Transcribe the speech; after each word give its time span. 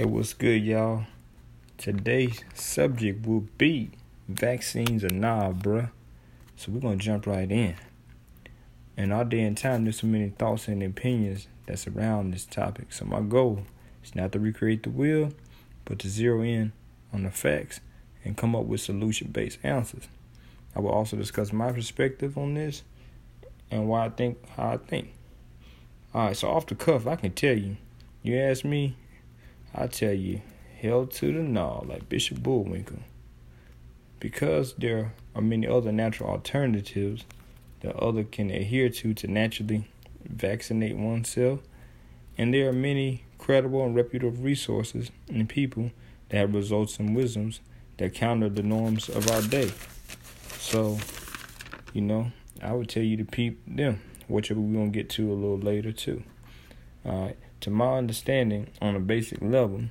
Hey, 0.00 0.06
what's 0.06 0.32
good, 0.32 0.64
y'all? 0.64 1.04
Today's 1.76 2.42
subject 2.54 3.26
will 3.26 3.46
be 3.58 3.90
vaccines 4.28 5.04
or 5.04 5.10
nah, 5.10 5.52
bruh. 5.52 5.90
So 6.56 6.72
we're 6.72 6.80
gonna 6.80 6.96
jump 6.96 7.26
right 7.26 7.52
in. 7.52 7.74
In 8.96 9.12
our 9.12 9.26
day 9.26 9.42
and 9.42 9.58
time, 9.58 9.84
there's 9.84 10.00
so 10.00 10.06
many 10.06 10.30
thoughts 10.30 10.68
and 10.68 10.82
opinions 10.82 11.48
that 11.66 11.80
surround 11.80 12.32
this 12.32 12.46
topic. 12.46 12.94
So 12.94 13.04
my 13.04 13.20
goal 13.20 13.64
is 14.02 14.14
not 14.14 14.32
to 14.32 14.38
recreate 14.38 14.84
the 14.84 14.88
wheel, 14.88 15.34
but 15.84 15.98
to 15.98 16.08
zero 16.08 16.40
in 16.40 16.72
on 17.12 17.24
the 17.24 17.30
facts 17.30 17.80
and 18.24 18.38
come 18.38 18.56
up 18.56 18.64
with 18.64 18.80
solution-based 18.80 19.58
answers. 19.62 20.08
I 20.74 20.80
will 20.80 20.92
also 20.92 21.18
discuss 21.18 21.52
my 21.52 21.72
perspective 21.72 22.38
on 22.38 22.54
this 22.54 22.84
and 23.70 23.86
why 23.86 24.06
I 24.06 24.08
think 24.08 24.38
how 24.56 24.70
I 24.70 24.76
think. 24.78 25.12
All 26.14 26.28
right, 26.28 26.36
so 26.38 26.48
off 26.48 26.64
the 26.64 26.74
cuff, 26.74 27.06
I 27.06 27.16
can 27.16 27.32
tell 27.32 27.58
you. 27.58 27.76
You 28.22 28.38
ask 28.38 28.64
me, 28.64 28.96
I 29.74 29.86
tell 29.86 30.12
you, 30.12 30.42
hell 30.80 31.06
to 31.06 31.26
the 31.32 31.42
no, 31.42 31.84
like 31.86 32.08
Bishop 32.08 32.42
Bullwinkle. 32.42 33.00
Because 34.18 34.74
there 34.74 35.12
are 35.34 35.42
many 35.42 35.66
other 35.66 35.92
natural 35.92 36.30
alternatives 36.30 37.24
that 37.80 37.96
other 37.96 38.24
can 38.24 38.50
adhere 38.50 38.88
to 38.90 39.14
to 39.14 39.26
naturally 39.26 39.88
vaccinate 40.24 40.96
oneself, 40.96 41.60
and 42.36 42.52
there 42.52 42.68
are 42.68 42.72
many 42.72 43.24
credible 43.38 43.84
and 43.84 43.94
reputable 43.94 44.36
resources 44.36 45.10
and 45.28 45.48
people 45.48 45.90
that 46.28 46.36
have 46.36 46.54
results 46.54 46.98
and 46.98 47.16
wisdoms 47.16 47.60
that 47.96 48.14
counter 48.14 48.48
the 48.48 48.62
norms 48.62 49.08
of 49.08 49.30
our 49.30 49.42
day. 49.42 49.70
So, 50.58 50.98
you 51.92 52.02
know, 52.02 52.32
I 52.62 52.72
would 52.72 52.88
tell 52.88 53.02
you 53.02 53.16
to 53.16 53.24
peep 53.24 53.60
them, 53.66 54.00
which 54.28 54.50
we're 54.50 54.56
gonna 54.56 54.90
get 54.90 55.08
to 55.10 55.32
a 55.32 55.34
little 55.34 55.58
later 55.58 55.92
too. 55.92 56.22
All 57.04 57.26
right. 57.26 57.36
To 57.60 57.70
my 57.70 57.98
understanding, 57.98 58.68
on 58.80 58.96
a 58.96 59.00
basic 59.00 59.42
level, 59.42 59.82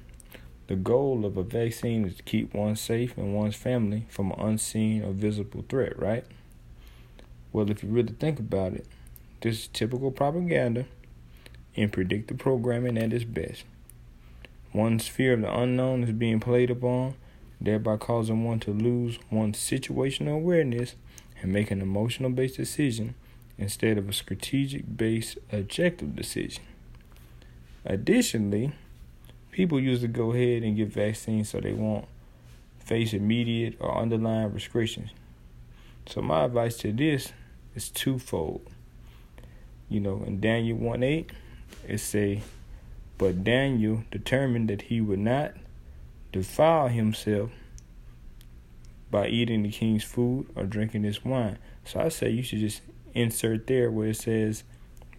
the 0.65 0.75
goal 0.75 1.23
of 1.23 1.37
a 1.37 1.43
vaccine 1.43 2.03
is 2.05 2.15
to 2.15 2.23
keep 2.23 2.55
one 2.55 2.75
safe 2.75 3.15
and 3.15 3.35
one's 3.35 3.55
family 3.55 4.07
from 4.09 4.31
an 4.31 4.39
unseen 4.39 5.03
or 5.03 5.11
visible 5.11 5.63
threat, 5.69 5.99
right? 5.99 6.25
Well, 7.53 7.69
if 7.69 7.83
you 7.83 7.89
really 7.89 8.13
think 8.13 8.39
about 8.39 8.73
it, 8.73 8.87
this 9.41 9.59
is 9.59 9.67
typical 9.67 10.09
propaganda 10.09 10.85
and 11.75 11.93
predictive 11.93 12.39
programming 12.39 12.97
at 12.97 13.13
its 13.13 13.23
best. 13.23 13.65
One's 14.73 15.07
fear 15.07 15.33
of 15.33 15.41
the 15.41 15.55
unknown 15.55 16.03
is 16.03 16.11
being 16.11 16.39
played 16.39 16.71
upon, 16.71 17.13
thereby 17.61 17.97
causing 17.97 18.43
one 18.43 18.59
to 18.61 18.71
lose 18.71 19.19
one's 19.29 19.59
situational 19.59 20.37
awareness 20.37 20.95
and 21.39 21.53
make 21.53 21.69
an 21.69 21.81
emotional 21.81 22.31
based 22.31 22.57
decision 22.57 23.13
instead 23.59 23.99
of 23.99 24.09
a 24.09 24.13
strategic 24.13 24.97
based 24.97 25.37
objective 25.51 26.15
decision. 26.15 26.63
Additionally, 27.85 28.71
people 29.51 29.79
usually 29.79 30.07
go 30.07 30.33
ahead 30.33 30.63
and 30.63 30.75
get 30.75 30.89
vaccines 30.89 31.49
so 31.49 31.59
they 31.59 31.73
won't 31.73 32.05
face 32.79 33.13
immediate 33.13 33.75
or 33.79 33.97
underlying 33.97 34.53
restrictions. 34.53 35.11
So 36.07 36.21
my 36.21 36.45
advice 36.45 36.77
to 36.77 36.91
this 36.91 37.33
is 37.75 37.89
twofold. 37.89 38.61
You 39.89 39.99
know, 39.99 40.23
in 40.25 40.39
Daniel 40.39 40.77
1 40.77 41.03
8, 41.03 41.31
it 41.87 41.97
say, 41.99 42.41
But 43.17 43.43
Daniel 43.43 44.03
determined 44.11 44.69
that 44.69 44.83
he 44.83 45.01
would 45.01 45.19
not 45.19 45.53
defile 46.31 46.87
himself 46.87 47.51
by 49.11 49.27
eating 49.27 49.63
the 49.63 49.71
king's 49.71 50.03
food 50.03 50.47
or 50.55 50.63
drinking 50.63 51.03
his 51.03 51.25
wine. 51.25 51.57
So 51.85 51.99
I 51.99 52.09
say 52.09 52.29
you 52.29 52.43
should 52.43 52.59
just 52.59 52.81
insert 53.13 53.67
there 53.67 53.89
where 53.89 54.09
it 54.09 54.17
says 54.17 54.63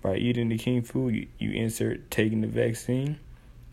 by 0.03 0.17
eating 0.17 0.48
the 0.48 0.59
king 0.59 0.83
food, 0.83 1.15
you, 1.15 1.27
you 1.39 1.51
insert 1.53 2.11
taking 2.11 2.41
the 2.41 2.47
vaccine, 2.47 3.19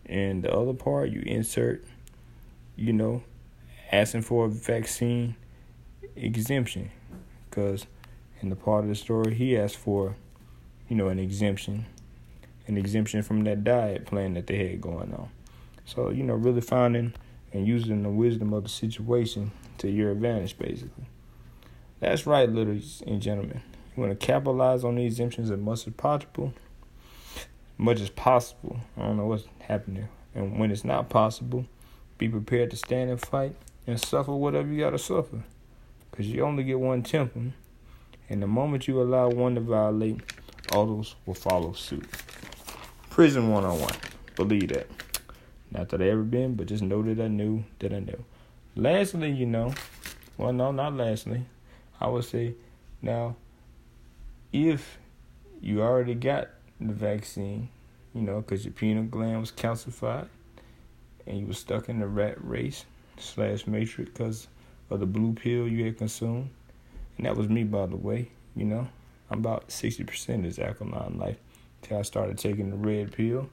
and 0.06 0.44
the 0.44 0.54
other 0.54 0.74
part 0.74 1.10
you 1.10 1.22
insert, 1.26 1.86
you 2.76 2.94
know, 2.94 3.24
asking 3.92 4.22
for 4.22 4.46
a 4.46 4.50
vaccine 4.50 5.36
exemption, 6.16 6.92
because 7.50 7.86
in 8.42 8.50
the 8.50 8.56
part 8.56 8.84
of 8.84 8.90
the 8.90 8.96
story 8.96 9.34
he 9.34 9.58
asked 9.58 9.78
for, 9.78 10.16
you 10.90 10.96
know, 10.96 11.08
an 11.08 11.20
exemption, 11.20 11.86
an 12.68 12.78
exemption 12.78 13.24
from 13.24 13.44
that 13.46 13.64
diet 13.64 14.06
plan 14.06 14.34
that 14.34 14.48
they 14.48 14.68
had 14.68 14.82
going 14.82 15.14
on. 15.14 15.30
So 15.86 16.10
you 16.10 16.24
know, 16.24 16.36
really 16.36 16.62
finding 16.62 17.14
and 17.54 17.66
using 17.66 18.04
the 18.04 18.10
wisdom 18.10 18.54
of 18.54 18.64
the 18.64 18.70
situation 18.70 19.52
to 19.78 19.90
your 19.90 20.12
advantage, 20.12 20.58
basically. 20.58 21.06
That's 22.00 22.28
right, 22.28 22.52
ladies 22.52 23.02
and 23.08 23.22
gentlemen. 23.22 23.62
You 23.98 24.04
want 24.04 24.20
to 24.20 24.26
capitalize 24.28 24.84
on 24.84 24.94
these 24.94 25.14
exemptions 25.14 25.50
as 25.50 25.58
much 25.58 25.88
as 25.88 25.94
possible. 25.94 26.54
Much 27.80 28.00
as 28.00 28.12
possible. 28.12 28.78
I 28.96 29.02
don't 29.02 29.18
know 29.18 29.26
what's 29.26 29.46
happening. 29.62 30.08
And 30.36 30.60
when 30.60 30.70
it's 30.70 30.86
not 30.86 31.10
possible, 31.10 31.66
be 32.20 32.30
prepared 32.30 32.70
to 32.70 32.78
stand 32.78 33.10
and 33.10 33.20
fight 33.20 33.56
and 33.88 34.00
suffer 34.00 34.34
whatever 34.34 34.68
you 34.68 34.82
got 34.82 34.92
to 34.92 35.00
suffer. 35.00 35.42
Because 36.12 36.28
you 36.28 36.44
only 36.44 36.64
get 36.64 36.80
one 36.80 37.02
temper. 37.02 37.54
And 38.30 38.44
the 38.44 38.46
moment 38.46 38.88
you 38.88 39.02
allow 39.02 39.30
one 39.30 39.56
to 39.56 39.62
violate, 39.62 40.22
others 40.72 41.16
will 41.26 41.34
follow 41.34 41.74
suit. 41.74 42.08
Prison 43.10 43.50
101. 43.50 43.96
Believe 44.36 44.68
that. 44.70 44.88
Not 45.72 45.90
that 45.90 46.04
I 46.04 46.10
ever 46.10 46.22
been, 46.22 46.54
but 46.54 46.68
just 46.68 46.84
know 46.84 47.02
that 47.02 47.20
I 47.20 47.30
knew 47.30 47.64
that 47.80 47.92
I 47.92 48.00
knew. 48.00 48.24
Lastly, 48.76 49.32
you 49.32 49.48
know, 49.48 49.74
well, 50.38 50.54
no, 50.54 50.72
not 50.72 50.94
lastly. 50.94 51.46
I 52.00 52.08
would 52.10 52.26
say 52.26 52.54
now 53.02 53.36
if 54.52 54.98
you 55.62 55.82
already 55.82 56.16
got 56.16 56.50
the 56.80 56.94
vaccine, 56.94 57.70
you 58.14 58.22
know, 58.22 58.42
because 58.42 58.66
your 58.66 58.74
pineal 58.74 59.04
gland 59.04 59.40
was 59.40 59.52
calcified 59.52 60.28
and 61.26 61.40
you 61.40 61.46
were 61.46 61.54
stuck 61.54 61.90
in 61.90 62.00
the 62.00 62.08
rat 62.08 62.36
race 62.40 62.86
slash 63.18 63.68
matrix 63.68 64.10
because 64.12 64.48
of 64.90 65.00
the 65.00 65.06
blue 65.06 65.34
pill 65.34 65.68
you 65.68 65.86
had 65.86 65.98
consumed. 65.98 66.50
And 67.18 67.26
that 67.26 67.36
was 67.36 67.50
me, 67.50 67.64
by 67.64 67.86
the 67.88 67.96
way, 67.96 68.30
you 68.56 68.66
know. 68.66 68.88
I'm 69.30 69.40
about 69.40 69.68
60% 69.68 70.46
is 70.46 70.58
alkaline 70.58 71.18
life 71.18 71.38
till 71.82 71.98
I 71.98 72.04
started 72.04 72.38
taking 72.38 72.70
the 72.70 72.78
red 72.78 73.12
pill. 73.12 73.50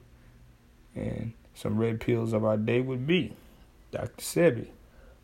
And 0.95 1.33
some 1.53 1.77
red 1.77 1.99
pills 1.99 2.31
of 2.31 2.45
our 2.45 2.55
day 2.55 2.79
would 2.79 3.05
be 3.05 3.33
Dr. 3.91 4.21
Sebi, 4.21 4.67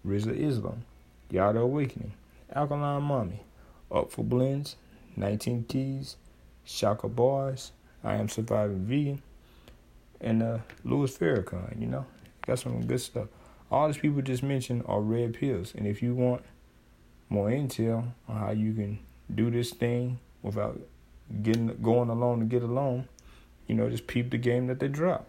Rizza 0.05 0.37
Islam, 0.37 0.83
Yada 1.29 1.59
Awakening, 1.59 2.13
Alkaline 2.53 3.03
Mommy, 3.03 3.41
Up 3.89 4.11
for 4.11 4.23
Blends, 4.23 4.75
19 5.15 5.65
Keys, 5.67 6.17
Shaka 6.63 7.07
Bars, 7.07 7.71
I 8.03 8.15
Am 8.15 8.29
Surviving 8.29 8.85
Vegan, 8.85 9.21
and 10.19 10.43
uh, 10.43 10.57
Louis 10.83 11.15
Farrakhan, 11.17 11.79
you 11.79 11.87
know. 11.87 12.05
Got 12.45 12.59
some 12.59 12.85
good 12.85 13.01
stuff. 13.01 13.27
All 13.69 13.87
these 13.87 13.97
people 13.97 14.21
just 14.21 14.43
mentioned 14.43 14.83
are 14.85 15.01
red 15.01 15.33
pills. 15.33 15.73
And 15.75 15.87
if 15.87 16.01
you 16.01 16.13
want 16.13 16.43
more 17.29 17.49
intel 17.49 18.11
on 18.27 18.37
how 18.37 18.51
you 18.51 18.73
can 18.73 18.99
do 19.33 19.49
this 19.49 19.71
thing 19.71 20.19
without 20.41 20.79
getting 21.41 21.67
going 21.81 22.09
alone 22.09 22.39
to 22.39 22.45
get 22.45 22.63
alone, 22.63 23.07
you 23.67 23.75
know, 23.75 23.89
just 23.89 24.07
peep 24.07 24.31
the 24.31 24.37
game 24.37 24.67
that 24.67 24.79
they 24.79 24.87
drop. 24.87 25.27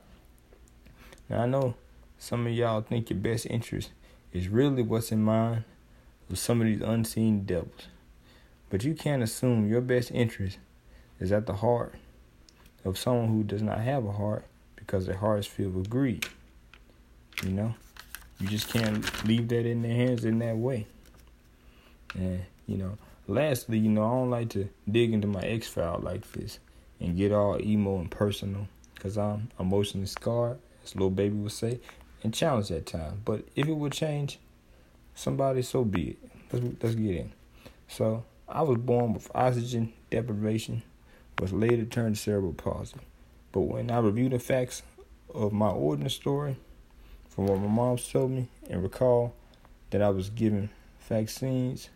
Now 1.29 1.43
I 1.43 1.47
know 1.47 1.75
some 2.19 2.47
of 2.47 2.53
y'all 2.53 2.81
think 2.81 3.11
your 3.11 3.19
best 3.19 3.47
interest 3.47 3.91
is 4.33 4.49
really 4.49 4.83
what's 4.83 5.13
in 5.13 5.23
mind 5.23 5.65
with 6.29 6.39
some 6.39 6.61
of 6.61 6.67
these 6.67 6.81
unseen 6.81 7.45
devils. 7.45 7.87
But 8.73 8.85
you 8.85 8.95
can't 8.95 9.23
assume 9.23 9.69
your 9.69 9.83
best 9.83 10.11
interest 10.13 10.57
is 11.21 11.31
at 11.31 11.45
the 11.45 11.57
heart 11.57 11.95
of 12.87 12.97
someone 12.97 13.29
who 13.29 13.45
does 13.45 13.61
not 13.61 13.81
have 13.81 14.07
a 14.07 14.13
heart 14.13 14.47
because 14.77 15.05
their 15.05 15.19
heart 15.19 15.41
is 15.41 15.47
filled 15.47 15.75
with 15.75 15.91
greed. 15.91 16.25
You 17.45 17.51
know? 17.51 17.75
You 18.41 18.49
just 18.49 18.71
can't 18.71 19.27
leave 19.27 19.49
that 19.49 19.67
in 19.67 19.83
their 19.83 19.95
hands 19.95 20.25
in 20.25 20.39
that 20.39 20.57
way. 20.57 20.87
And, 22.15 22.45
you 22.67 22.79
know, 22.79 22.97
lastly, 23.29 23.77
you 23.77 23.91
know, 23.91 24.07
I 24.07 24.11
don't 24.11 24.31
like 24.31 24.49
to 24.51 24.71
dig 24.91 25.13
into 25.13 25.29
my 25.29 25.43
X 25.43 25.69
file 25.69 26.01
like 26.03 26.33
this 26.33 26.59
and 26.99 27.15
get 27.15 27.31
all 27.31 27.61
emo 27.61 27.99
and 27.99 28.11
personal 28.11 28.69
because 28.95 29.19
I'm 29.19 29.51
emotionally 29.61 30.07
scarred, 30.07 30.57
as 30.83 30.97
Lil 30.97 31.11
Baby 31.11 31.37
would 31.37 31.53
say, 31.53 31.79
and 32.23 32.33
challenged 32.33 32.71
at 32.71 32.87
times. 32.87 33.21
But 33.23 33.45
if 33.55 33.69
it 33.69 33.77
would 33.77 33.93
change 33.93 34.39
somebody, 35.15 35.61
so 35.61 35.85
be 35.85 36.13
it. 36.13 36.19
Let's, 36.51 36.83
let's 36.83 36.95
get 36.95 37.17
in. 37.17 37.33
So, 37.87 38.25
I 38.55 38.61
was 38.61 38.77
born 38.77 39.15
with 39.15 39.31
oxygen 39.35 39.95
deprivation, 40.11 40.83
was 41.41 41.55
later 41.55 41.87
turned 41.87 42.17
to 42.17 42.21
cerebral 42.21 42.53
palsy. 42.53 42.97
But 43.51 43.63
when 43.63 43.91
I 43.91 43.99
reviewed 43.99 44.33
the 44.33 44.39
facts 44.39 44.83
of 45.35 45.55
my 45.55 45.71
ordinary 45.71 46.11
story, 46.11 46.57
from 47.31 47.47
what 47.47 47.61
my 47.61 47.67
mom 47.67 47.97
told 47.97 48.31
me, 48.31 48.49
and 48.69 48.83
recall 48.83 49.33
that 49.89 50.03
I 50.03 50.11
was 50.11 50.29
given 50.29 50.69
vaccines, 51.09 51.89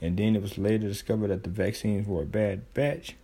and 0.00 0.16
then 0.16 0.34
it 0.34 0.40
was 0.40 0.56
later 0.56 0.88
discovered 0.88 1.28
that 1.28 1.44
the 1.44 1.50
vaccines 1.50 2.06
were 2.06 2.22
a 2.22 2.26
bad 2.26 2.72
batch, 2.72 3.14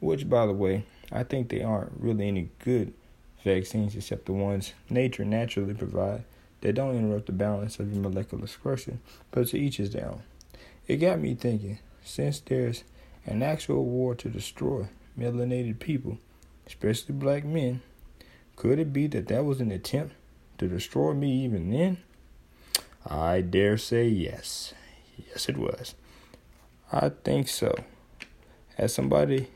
which, 0.00 0.26
by 0.26 0.46
the 0.46 0.54
way, 0.54 0.86
I 1.10 1.24
think 1.24 1.50
they 1.50 1.62
aren't 1.62 1.92
really 1.98 2.28
any 2.28 2.48
good 2.60 2.94
vaccines 3.44 3.94
except 3.94 4.24
the 4.24 4.32
ones 4.32 4.72
nature 4.88 5.26
naturally 5.26 5.74
provides 5.74 6.24
that 6.62 6.76
don't 6.76 6.96
interrupt 6.96 7.26
the 7.26 7.32
balance 7.32 7.78
of 7.78 7.92
your 7.92 8.02
molecular 8.02 8.46
structure, 8.46 8.96
but 9.32 9.48
to 9.48 9.58
each 9.58 9.76
his 9.76 9.94
own. 9.96 10.22
It 10.88 10.96
got 10.96 11.20
me 11.20 11.34
thinking 11.34 11.78
since 12.04 12.40
there's 12.40 12.84
an 13.26 13.42
actual 13.42 13.84
war 13.84 14.14
to 14.16 14.28
destroy 14.28 14.88
melanated 15.18 15.78
people, 15.78 16.18
especially 16.66 17.14
black 17.14 17.44
men, 17.44 17.82
could 18.56 18.78
it 18.78 18.92
be 18.92 19.06
that 19.08 19.28
that 19.28 19.44
was 19.44 19.60
an 19.60 19.70
attempt 19.70 20.14
to 20.58 20.68
destroy 20.68 21.12
me 21.12 21.44
even 21.44 21.70
then? 21.70 21.98
I 23.06 23.40
dare 23.40 23.78
say 23.78 24.06
yes. 24.06 24.74
Yes, 25.28 25.48
it 25.48 25.56
was. 25.56 25.94
I 26.92 27.10
think 27.24 27.48
so. 27.48 27.74
As 28.78 28.94
somebody, 28.94 29.48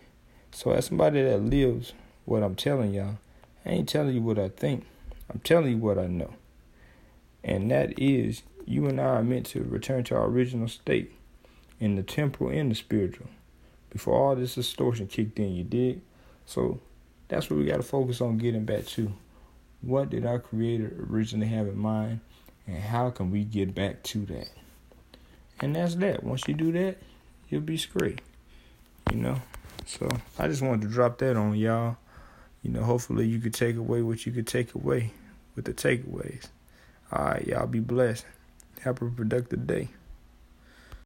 so 0.53 0.73
as 0.73 0.87
somebody 0.87 1.23
that 1.23 1.43
lives 1.43 1.93
what 2.25 2.43
I'm 2.43 2.55
telling 2.55 2.95
y'all, 2.95 3.19
I 3.65 3.71
ain't 3.71 3.89
telling 3.89 4.15
you 4.15 4.23
what 4.23 4.39
I 4.39 4.49
think. 4.49 4.85
I'm 5.31 5.41
telling 5.41 5.73
you 5.73 5.79
what 5.79 5.99
I 5.99 6.07
know. 6.07 6.35
And 7.43 7.71
that 7.71 7.99
is, 7.99 8.43
you 8.65 8.87
and 8.87 9.01
I 9.01 9.05
are 9.05 9.23
meant 9.23 9.47
to 9.47 9.63
return 9.63 10.05
to 10.05 10.17
our 10.17 10.27
original 10.27 10.69
state 10.69 11.13
in 11.81 11.97
the 11.97 12.03
temporal 12.03 12.51
and 12.51 12.71
the 12.71 12.75
spiritual. 12.75 13.29
Before 13.91 14.15
all 14.15 14.37
this 14.37 14.55
distortion 14.55 15.07
kicked 15.07 15.39
in, 15.39 15.55
you 15.55 15.65
did. 15.65 16.03
So 16.45 16.81
that's 17.29 17.51
what 17.51 17.59
we 17.59 17.67
got 17.67 17.77
to 17.77 17.83
focus 17.83 18.21
on 18.21 18.39
getting 18.39 18.65
back 18.65 18.87
to. 18.87 19.13
What 19.81 20.11
did 20.11 20.27
our 20.27 20.39
Creator 20.39 21.07
originally 21.11 21.49
have 21.49 21.69
in 21.69 21.79
mind, 21.79 22.21
and 22.67 22.79
how 22.79 23.11
can 23.11 23.31
we 23.31 23.45
get 23.45 23.75
back 23.75 24.03
to 24.05 24.27
that? 24.27 24.49
And 25.61 25.77
that's 25.77 25.95
that. 25.97 26.25
Once 26.25 26.43
you 26.47 26.55
do 26.55 26.73
that, 26.73 26.99
you'll 27.49 27.61
be 27.61 27.77
straight. 27.77 28.21
You 29.11 29.19
know? 29.19 29.43
So 29.87 30.09
I 30.39 30.49
just 30.49 30.63
wanted 30.63 30.83
to 30.83 30.89
drop 30.89 31.19
that 31.19 31.37
on 31.37 31.55
y'all. 31.55 31.97
You 32.63 32.73
know, 32.73 32.83
hopefully 32.83 33.27
you 33.27 33.39
could 33.39 33.55
take 33.55 33.77
away 33.77 34.03
what 34.03 34.27
you 34.27 34.33
could 34.33 34.47
take 34.47 34.75
away 34.75 35.13
with 35.55 35.65
the 35.65 35.73
takeaways. 35.73 36.49
All 37.13 37.25
right, 37.25 37.47
y'all 37.47 37.67
be 37.67 37.79
blessed. 37.79 38.27
Have 38.81 39.01
a 39.01 39.09
productive 39.09 39.67
day. 39.67 39.89